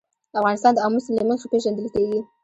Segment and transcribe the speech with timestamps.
[0.39, 2.19] افغانستان د آمو سیند له مخې ښه پېژندل کېږي.